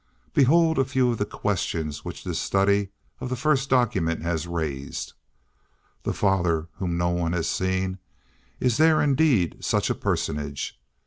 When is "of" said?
1.11-1.19, 3.19-3.29